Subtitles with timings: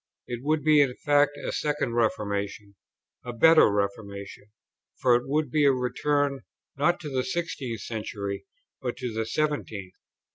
[0.25, 2.73] It would be in fact a second Reformation:
[3.23, 4.45] a better reformation,
[4.99, 6.39] for it would be a return
[6.75, 8.47] not to the sixteenth century,
[8.81, 9.93] but to the seventeenth.